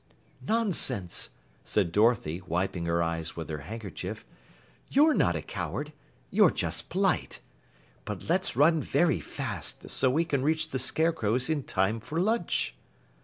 [0.41, 1.29] "Nonsense!"
[1.63, 4.25] said Dorothy, wiping her eyes with her handkerchief.
[4.89, 5.93] "You're not a coward,
[6.31, 7.39] you're just polite.
[8.03, 12.73] But let's run very fast so we can reach the Scarecrow's in time for lunch."